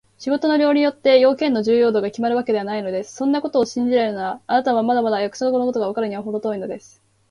[0.17, 3.13] 仕事の量によって、用件の重要度がきまるのではないのです。
[3.15, 7.03] そんなことを信じられるなら、あなたはまだまだ役所のことがわかるのにはほど遠いのです。